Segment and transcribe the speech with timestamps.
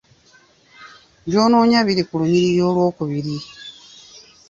[1.29, 3.37] By'onoonya biri ku lunyiriri olw'okubiri.